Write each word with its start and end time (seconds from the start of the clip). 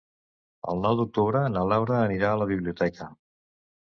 El 0.71 0.79
nou 0.85 0.95
d'octubre 0.99 1.41
na 1.55 1.65
Laura 1.71 1.99
anirà 2.05 2.31
a 2.31 2.39
la 2.43 2.47
biblioteca. 2.53 3.09